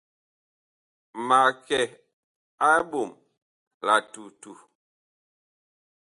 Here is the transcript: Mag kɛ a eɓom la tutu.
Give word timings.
Mag 1.27 1.53
kɛ 1.67 1.79
a 2.67 2.67
eɓom 2.79 3.09
la 3.85 3.95
tutu. 4.11 4.51